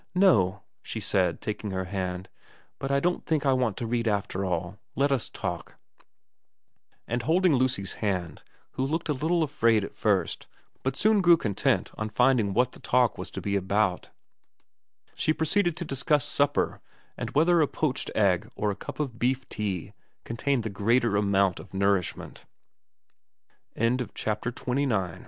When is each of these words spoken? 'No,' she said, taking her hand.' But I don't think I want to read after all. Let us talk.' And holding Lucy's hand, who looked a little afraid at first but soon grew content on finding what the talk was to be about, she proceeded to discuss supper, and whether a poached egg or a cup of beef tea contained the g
'No,' 0.15 0.63
she 0.81 0.99
said, 0.99 1.41
taking 1.41 1.69
her 1.69 1.85
hand.' 1.85 2.27
But 2.79 2.89
I 2.89 2.99
don't 2.99 3.23
think 3.23 3.45
I 3.45 3.53
want 3.53 3.77
to 3.77 3.85
read 3.85 4.07
after 4.07 4.43
all. 4.43 4.79
Let 4.95 5.11
us 5.11 5.29
talk.' 5.29 5.75
And 7.07 7.21
holding 7.21 7.53
Lucy's 7.53 7.93
hand, 8.01 8.41
who 8.71 8.83
looked 8.83 9.09
a 9.09 9.13
little 9.13 9.43
afraid 9.43 9.83
at 9.83 9.93
first 9.93 10.47
but 10.81 10.97
soon 10.97 11.21
grew 11.21 11.37
content 11.37 11.91
on 11.99 12.09
finding 12.09 12.51
what 12.55 12.71
the 12.71 12.79
talk 12.79 13.19
was 13.19 13.29
to 13.29 13.41
be 13.41 13.55
about, 13.55 14.09
she 15.13 15.33
proceeded 15.35 15.77
to 15.77 15.85
discuss 15.85 16.25
supper, 16.25 16.81
and 17.15 17.29
whether 17.35 17.61
a 17.61 17.67
poached 17.67 18.09
egg 18.15 18.49
or 18.55 18.71
a 18.71 18.75
cup 18.75 18.99
of 18.99 19.19
beef 19.19 19.47
tea 19.49 19.93
contained 20.23 20.63
the 20.63 20.73
g 24.15 25.11